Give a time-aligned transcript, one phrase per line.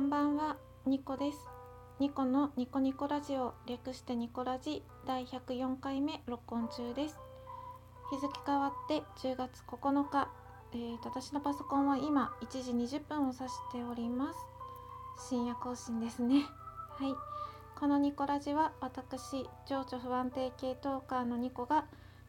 [0.00, 1.46] んばんは、ニコです。
[1.98, 7.18] ニコのニコニコラジオ略してニコラジ第104回目録音中です。
[8.10, 10.30] 日付変わって10月9日、
[10.72, 15.28] えーと私のパソコンは今1時20分を指しております。
[15.28, 16.46] 深夜更新ですね。
[16.96, 17.14] はい。
[17.78, 21.84] このニコラジは私、情緒不安定系トーカーのニコが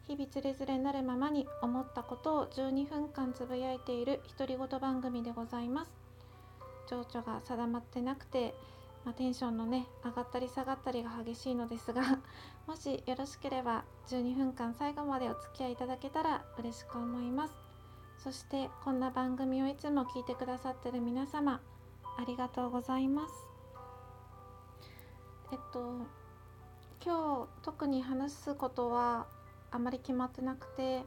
[0.06, 6.01] 日々つれづれなるままに思ったことを12分間つぶやいている独り言番組でございます。
[6.88, 8.54] 情緒が定まってなくて、
[9.04, 12.02] まあ、テンションのね上がったり下がったりが激しいのですが
[12.66, 17.54] もしよろしければ12分間最後までお付き合いいただけたら嬉しく思います。
[18.18, 21.60] そしてこんな番組をいつも聞いてくださってる皆様
[22.16, 23.34] ありがとうございます。
[25.50, 26.22] えっと
[27.04, 29.26] 今日特に話すことは
[29.72, 31.04] あまり決まってなくて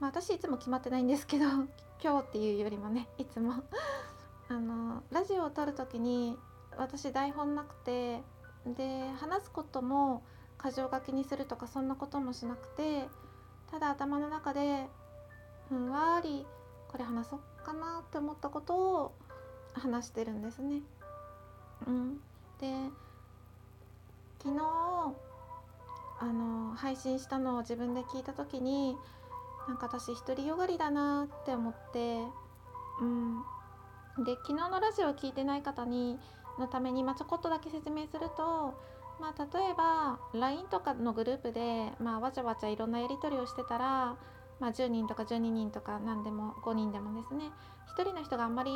[0.00, 1.44] まあ私いつも決まってないんですけど
[2.02, 3.62] 今日っていうよりもねいつも。
[4.54, 6.36] あのラジオを撮る時に
[6.76, 8.22] 私台本なくて
[8.64, 10.22] で話すことも
[10.62, 13.08] 箇条書きにするとかそんなこともしなくて
[13.72, 14.86] ただ頭の中で
[15.68, 16.46] ふんわり
[16.86, 19.12] これ話そうかなって思ったことを
[19.72, 20.82] 話してるんですね。
[21.88, 22.14] うん、
[22.60, 22.68] で
[24.40, 24.60] 昨日
[26.20, 28.96] あの配信したのを自分で聞いた時に
[29.66, 32.20] なんか私独りよがりだなって思って、
[33.00, 33.42] うん、
[34.22, 36.18] で昨日のラジオを聞いてない方に
[36.58, 38.74] のために、まあ、ちょこっとだけ説明すると、
[39.20, 44.16] まあ、例えば LINE とかのグループで、まあ、わちゃわちゃいろんなやり取りをしてたら、
[44.60, 47.50] まあ、10人とか12人とか何でも5人でもですね
[47.96, 48.70] 1人の人があんまり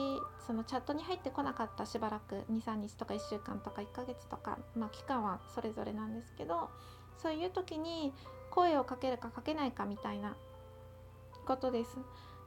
[0.45, 6.69] そのチャットに入ってこなかったしばらく23日とか1週間とか1ヶ月とか、まあ、期間はそれぞれなんですけど
[7.17, 8.13] そういう時に
[8.51, 10.37] 声をかけるかかけないかみたいな
[11.47, 11.99] ことです。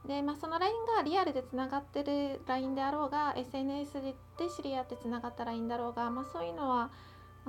[0.05, 4.15] で、まあ、その LINE がリアルでつながってる LINE であろうが SNS で
[4.55, 6.89] 知り合ってつながった LINE だろうが、まあ、そういうのは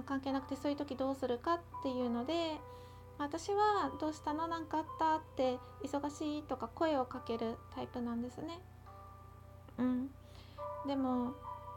[0.07, 2.59] 関係なくてそういう時どうするかっていうので
[3.19, 4.47] 私は「どうしたの？
[4.49, 8.61] 何かあった?」って「忙しい?」とか声をかけるタイプなんですね。
[9.79, 10.11] うん、
[10.87, 11.33] でも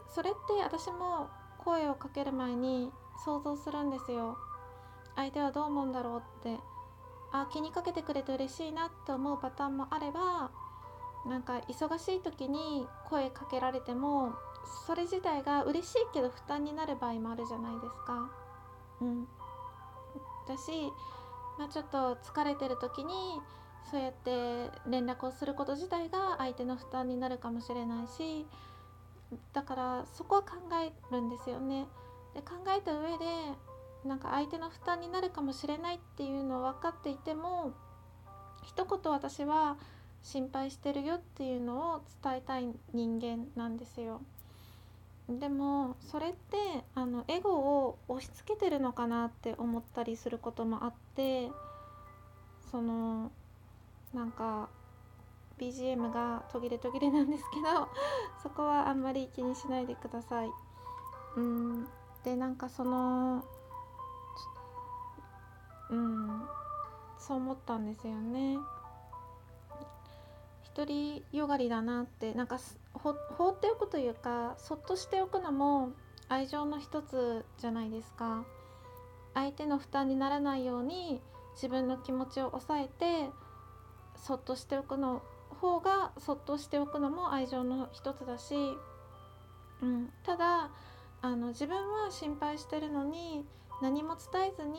[0.08, 2.90] それって私も声をかける前に
[3.24, 4.36] 想像するんですよ。
[5.14, 6.58] 相手はどう思うんだろうって
[7.32, 10.50] あ気にかけてくれて嬉しいなって思うパターンもあれば
[11.28, 14.32] なんか忙しい時に声かけられても
[14.86, 18.30] それ自体が嬉しいけど負担になる場合もあるじゃないですか。
[19.00, 19.26] うん、
[20.48, 20.92] だし、
[21.58, 23.14] まあ、ちょっと疲れてる時に
[23.90, 28.46] そうやって連絡をすること自体が相手の負担になるかもしれないし
[29.52, 31.86] だからそこは考えるんですよね。
[32.34, 33.24] で考えた上で
[34.04, 37.72] なんか相手の負担になるかもしれないっていうのを分かっていても
[38.62, 39.76] 一言私は
[40.26, 44.20] 心配してるよっていうのを伝えたい人間なんですよ。
[45.28, 46.56] でもそれって
[46.96, 51.50] あのエゴを押し付けてるのかなって思ったりすることもあって
[52.70, 53.30] その
[54.12, 54.68] なんか
[55.58, 57.88] BGM が途切れ途切れなんですけど
[58.42, 60.50] そこはあんまり気にしないでください。
[61.36, 61.88] うん
[62.24, 63.44] でなんかその
[65.90, 66.48] うん
[67.16, 68.58] そう思ったんですよね。
[70.76, 72.58] 独りよがりだなってなんか
[72.92, 73.12] 放
[73.48, 75.92] っておくというかそっとしておくのも
[76.28, 78.44] 愛情の一つじゃないですか。
[79.32, 81.20] 相手の負担にならないように
[81.54, 83.30] 自分の気持ちを抑えて
[84.16, 85.22] そっとしておくの
[85.60, 88.54] 方がそっとしておくのも愛情の一つだし、
[89.82, 90.70] うん、ただ
[91.22, 93.44] あの自分は心配してるのに
[93.82, 94.78] 何も伝えずに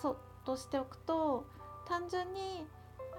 [0.00, 1.44] そっとしておくと
[1.88, 2.64] 単純に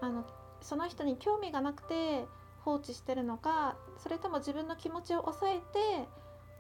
[0.01, 0.25] あの
[0.63, 2.25] その人に興味がなくて
[2.63, 6.07] 放置してるのかそれとも自分の気持ちを抑えて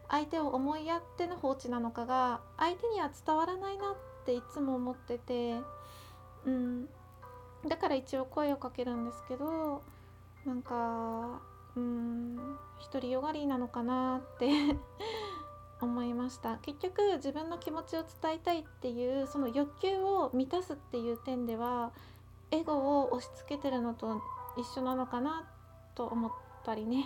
[0.09, 5.55] 相手を思いやっての放置なのかが相手には伝わらないなっていつも思ってて、
[6.45, 6.87] うん、
[7.67, 9.81] だから一応声をかけるんですけど
[10.45, 11.41] なんか
[11.75, 12.35] うん
[12.91, 14.49] 独りよがりなのかなって
[15.81, 16.57] 思いました。
[16.57, 21.91] 結局自分の気持ちを伝えたいっていうその欲求を満たすっていう点では
[22.53, 24.21] エゴを押し付けてるのと
[24.57, 25.49] 一緒なのかな
[25.95, 26.31] と思っ
[26.63, 27.05] たりね。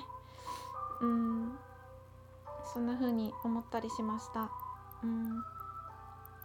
[1.02, 1.58] うん。
[2.74, 4.52] そんな風に思ったりしました。
[5.02, 5.38] うん、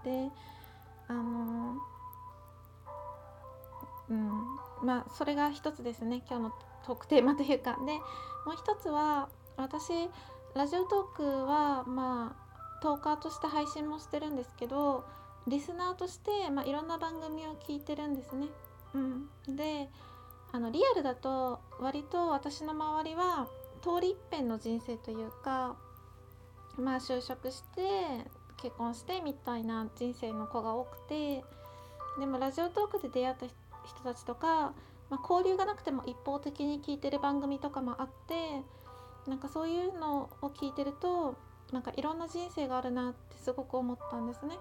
[0.04, 0.30] で
[1.08, 1.76] あの
[4.08, 4.30] うん。
[4.82, 6.22] まあそれが一つですね。
[6.28, 6.52] 今日の
[6.86, 7.76] トークテーマというか。
[7.84, 7.98] で
[8.46, 9.92] もう一つは私
[10.54, 15.04] ラジオトークはまあトーカーとして配信もしてるんですけど
[15.46, 18.46] リスナーとして、まあ、いろんな番組を聞いてるんですね。
[18.94, 19.88] うん、で
[20.52, 23.48] あのリアルだと割と私の周りは
[23.80, 25.76] 通り一遍の人生というか
[26.76, 27.80] まあ就職して
[28.58, 31.42] 結婚してみたいな人生の子が多くて
[32.18, 33.46] でもラジオトークで出会った
[33.86, 34.72] 人たちとか、
[35.10, 38.62] まあ、交流がなくても一方的に聞いてる番組とかもあって
[39.26, 41.34] なんかそういうのを聞いてると
[41.72, 44.58] なんかいろんな人生があるなってすごく思ったんですね。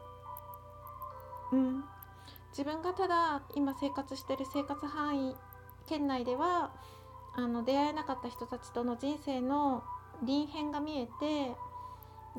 [1.52, 1.84] うん、
[2.52, 5.36] 自分がただ今生活してる生活範囲
[5.88, 6.72] 圏内では
[7.36, 9.84] あの出会えなかった人たちとの人生の
[10.24, 11.56] 輪変が見えて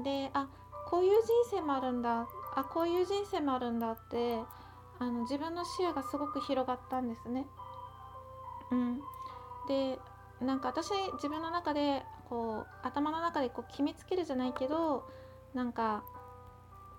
[0.03, 0.49] であ
[0.89, 4.39] こういう人生もあるんだあこういう人生もあるんだって
[4.99, 7.47] あの自分の視野がすごく広がったんですね。
[8.71, 9.01] うん、
[9.67, 9.99] で
[10.41, 15.09] なんか私自分の中でこう頭の中でこう決めつけるじゃないけど
[15.55, 16.05] なんか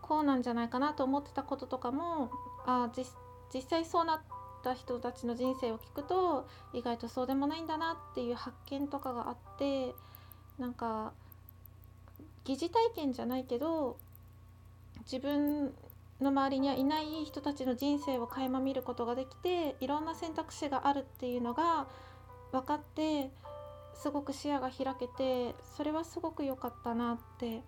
[0.02, 2.30] こうなんじゃないかなと思ってたこととかも
[2.66, 4.22] あ実際そうなっ
[4.64, 9.94] た人たちの人生を聞くと意外とそうでもないんだなっていう発見とかがあって
[10.58, 11.14] なんか
[12.46, 13.98] 疑似体験じゃないけど
[15.02, 15.74] 自分
[16.22, 21.88] の周りにはいない人たちの人生を垣間見ることができていろんな選択肢があるっていうのが
[22.52, 23.30] 分かって
[23.96, 27.62] すごく視野が開けてそれはすごく良かったなって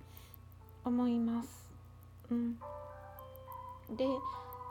[0.83, 1.71] 思います。
[2.29, 2.57] うん、
[3.95, 4.05] で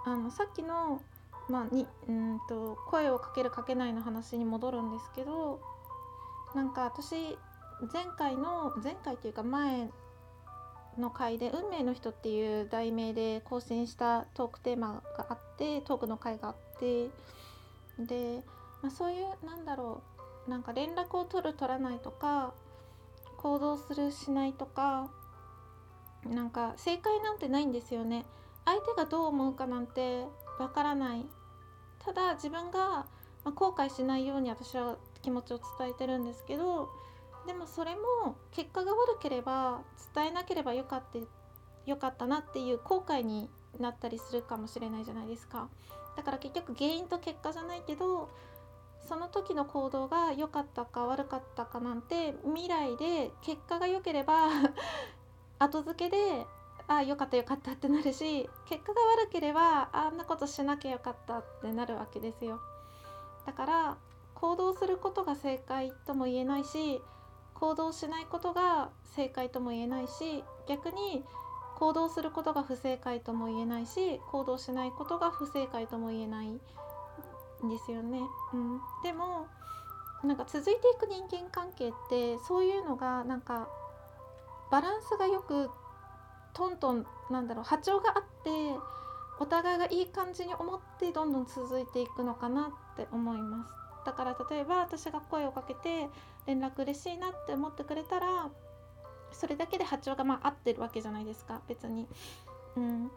[0.04, 1.00] あのさっきの、
[1.48, 5.60] まあ、にうんと声をかけるかけないの話に戻るんですけど
[6.54, 7.36] なんか私
[7.92, 9.90] 前回の前回というか前
[10.98, 17.10] の回で「運命の人」っていう題名で更新したトークテーマがあってトークの回があって
[17.98, 18.44] で、
[18.82, 20.02] まあ、そういうなんだろ
[20.46, 22.52] うなんか連絡を取る取らないとか
[23.38, 25.10] 行動するしないとか
[26.24, 28.24] なんか正解なんてないんですよね。
[28.64, 30.24] 相手がどう思うかなんて
[30.58, 31.26] わからない。
[31.98, 33.06] ただ自分が、
[33.44, 36.88] 後悔しないように私は気持ちを伝えてるんですけど
[37.46, 39.82] でもそれも結果が悪ければ
[40.14, 41.18] 伝えなければよかった
[41.90, 45.68] よかったなっていう後悔になったりするかもしれないじゃないですか。
[46.16, 48.30] だから結局原因と結果じゃないけど
[49.06, 54.48] その時の行動が良かったか悪かったかなんて未来で結果が良ければ
[55.58, 56.46] 後付けで
[56.86, 62.60] ああよかったよかったってなるし結果が悪ければあんなことしなきゃよかったってなるわけですよ
[63.46, 63.96] だから
[64.34, 67.00] 行動することが正解とも言えないし
[67.54, 71.24] 行動しないことが正解とも言えないし逆に
[71.76, 78.20] 行動することが不正解とも言えないし行動しないことが不正解とも言えないんですよね。
[78.52, 79.46] うん、でも
[80.22, 83.68] なんか続いていく人間関係ってそういうのがなんか
[84.70, 85.70] バランスがよく
[86.54, 88.50] トントンなんだろう波長があって
[89.38, 93.72] お互いがいい感じに思ってどんどん続いていくのかなって思います。
[94.06, 96.08] だから例えば私が声をかけて
[96.46, 98.50] 連絡嬉しいなって思ってくれたら
[99.32, 102.06] それだけで波長がまあ合ってるわけじゃないですか別に。
[102.76, 103.10] うん、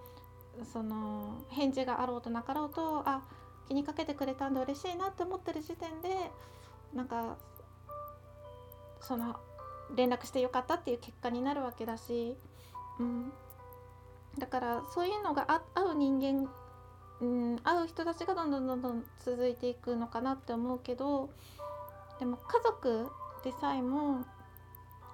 [0.72, 3.22] その返事があろうとなかろうとあ
[3.68, 6.32] 気にかけてくれたんで嬉しいなって思ってる時点で
[6.94, 7.38] なんか
[9.02, 9.36] その
[9.96, 12.38] 連絡してよかったっていう結果になるわけだし、
[13.00, 13.32] うん、
[14.38, 16.50] だからそういうのが合う人間
[17.22, 21.30] うん会う人たちがどんどんどんどん続いていくのかなって思うけど
[22.20, 23.08] でも家族
[23.44, 24.26] でさえも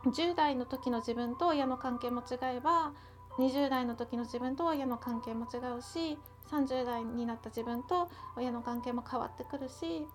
[0.05, 2.91] 10代の時の自分と親の関係も違えば
[3.39, 6.17] 20代の時の自分と親の関係も違うし
[6.51, 10.05] 30代になった自分と親の関係も変わってくるし、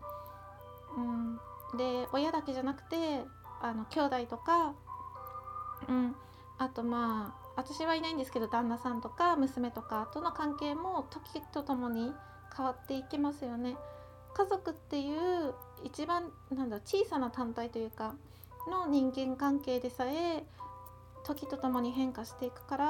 [0.96, 1.36] うん、
[1.78, 3.22] で親だけじゃなくて
[3.60, 4.74] あの兄弟とか、
[5.88, 6.14] うん、
[6.58, 12.12] あとまあ私はいないんですけど旦那さんとか娘とかとの関係も時とともに
[12.56, 13.76] 変わっていきますよね。
[14.32, 18.14] 家族っていう一番なんだ小さな単体というか
[18.70, 20.44] の人間関係でさえ
[21.24, 22.86] 時とともに変化していくから、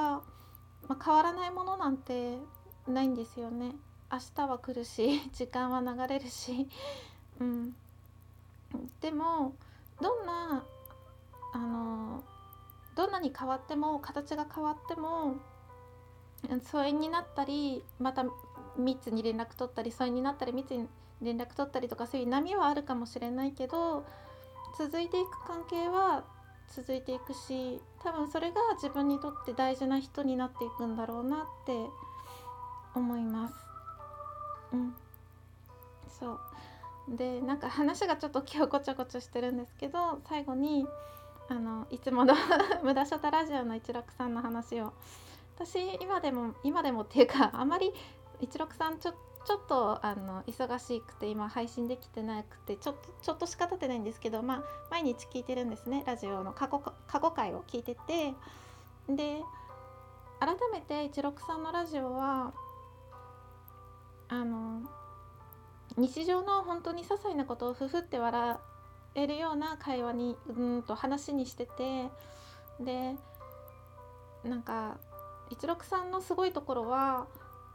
[0.87, 2.37] まあ、変わらないものなんて
[2.87, 3.71] ないんですよね。
[4.11, 6.69] 明日は来るし 時間は流れるし、
[7.39, 7.75] うん、
[9.01, 9.55] でも
[9.99, 10.63] どんな
[11.53, 12.23] あの
[12.99, 15.37] どんなに変わっても形が変わっても
[16.69, 18.25] 疎遠になったりまた
[18.77, 20.85] 密に連絡取ったり疎遠になったり密に
[21.21, 24.05] 連絡取ったりとかそういう波はあるかもしれないけど
[24.77, 26.25] 続いていく関係は
[26.75, 31.71] 続いていくし多分それが自分にとって大事な人になっていくんだろうなって
[32.95, 33.55] 思います。
[34.73, 34.93] うん
[36.19, 40.85] そうでなんか話がちょっと今日ごちゃごちゃしてるんですけど最後に
[41.49, 42.35] あのいつもの
[42.83, 44.93] 無駄ショタラジオの一六さんの話を。
[45.55, 47.93] 私今でも今でもっていうかあまり
[48.39, 49.13] 一六さんちょ
[49.45, 58.33] ちょっとあの忙しくて今配信できてなくてちょっとちょっとしか経ってないんですけどまあ毎日聞いてるんですねラジオの過去過去回を聞いてて。
[59.09, 59.43] で
[60.39, 62.53] 改めて一六さんのラジオは
[64.29, 64.83] あの
[65.97, 68.59] 日常の本当に些細なことをふふって笑う
[69.21, 72.09] えるような会話にうんと話にしてて
[72.79, 73.15] で
[74.43, 74.97] なんか
[75.49, 77.27] 一六さんのすごいところは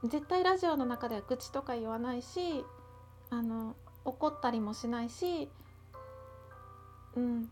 [0.04, 2.64] 絶対ラジオの中では愚痴とか言わないし
[3.30, 3.74] あの
[4.04, 5.48] 怒ったりもしないし、
[7.16, 7.48] うん、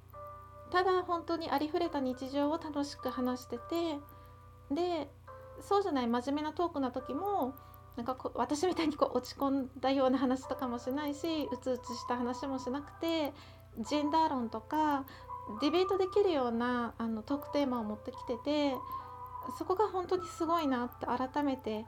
[0.70, 3.98] ただ本当にありふれた日常を楽しく話してて
[4.70, 5.08] で
[5.60, 7.54] そうじゃない真面目なトークな時も
[7.96, 13.32] なんかこ私みたいにこう落ち込んだような話とかもしないしうつうつした話もしなくて
[13.78, 15.04] ジェンダー論とか
[15.60, 18.76] ディベートできるようなあのトークテーマを持ってきてて
[19.58, 21.84] そこが本当にすごいなって改めて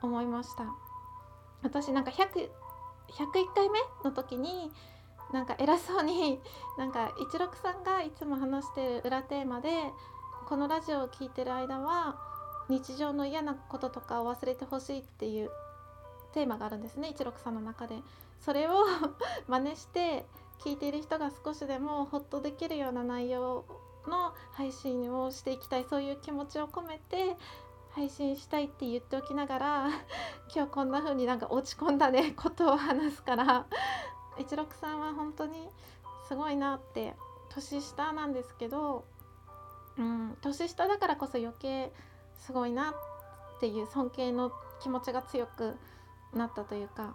[0.00, 0.66] 思いました。
[1.62, 2.48] 私なんか100
[3.08, 4.70] 101回目の時に
[5.32, 6.40] なんか偉そうに
[6.78, 9.92] なんか一六さんがいつも話してる裏テーマで
[10.48, 12.16] このラジオを聴いてる間は
[12.68, 15.50] 日常の嫌なこととかを忘れてほしいっていう
[16.32, 18.02] テーマがあるんですね一六さんの中で。
[18.40, 18.84] それを
[19.48, 20.26] 真似して
[20.60, 23.64] 聞いている人が少しでもホッとできるような内容
[24.08, 27.36] の配信をしていきたいそういう気持ちを込めて
[27.92, 29.88] 配信したいって言っておきながら
[30.54, 33.66] 今日こんな風になんか落ち込んだねことを話すから
[34.38, 35.68] 一六さんは本当に
[36.28, 37.14] すごいなって
[37.50, 39.04] 年下なんですけど、
[39.96, 41.92] うん、年下だからこそ余計
[42.38, 42.94] すごいなっ
[43.60, 45.76] ていう尊敬の気持ちが強く
[46.36, 47.14] なったというか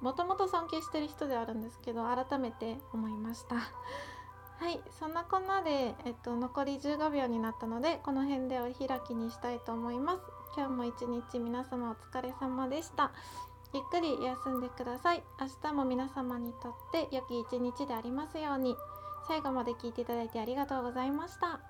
[0.00, 3.56] もともと尊敬してる人ではあるんですけど改めて思いました。
[4.58, 10.20] はいそんなこんなで、えっと、残り15秒になったのでこの辺でお開きにしたいと思います。
[10.54, 13.10] 今日も一日皆様お疲れ様でした。
[13.72, 15.22] ゆっくり休んでください。
[15.40, 18.76] 明日も皆様にとって良き一日でありますように。
[19.26, 21.58] 最後まで聞いていただいてありがとうございました。